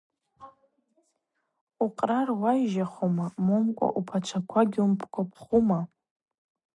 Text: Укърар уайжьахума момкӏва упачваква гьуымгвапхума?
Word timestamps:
Укърар 1.85 2.27
уайжьахума 2.41 3.25
момкӏва 3.45 3.87
упачваква 3.99 4.61
гьуымгвапхума? 4.71 5.79